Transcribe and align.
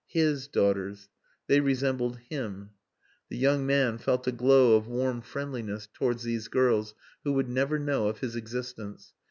"His" 0.07 0.47
daughters. 0.47 1.09
They 1.45 1.59
resembled 1.59 2.17
"Him." 2.27 2.71
The 3.29 3.37
young 3.37 3.67
man 3.67 3.99
felt 3.99 4.25
a 4.25 4.31
glow 4.31 4.75
of 4.75 4.87
warm 4.87 5.21
friendliness 5.21 5.87
towards 5.93 6.23
these 6.23 6.47
girls 6.47 6.95
who 7.23 7.33
would 7.33 7.49
never 7.49 7.77
know 7.77 8.07
of 8.07 8.17
his 8.19 8.35
existence. 8.35 9.13